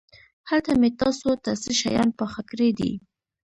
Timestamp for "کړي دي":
2.51-2.91